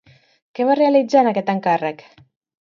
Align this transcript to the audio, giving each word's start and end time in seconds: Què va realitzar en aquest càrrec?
Què 0.59 0.65
va 0.69 0.77
realitzar 0.79 1.21
en 1.25 1.29
aquest 1.33 1.53
càrrec? 1.69 2.03